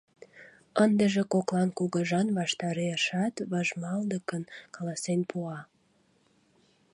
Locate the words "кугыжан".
1.77-2.27